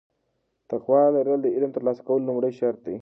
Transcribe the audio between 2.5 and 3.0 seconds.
شرط دی.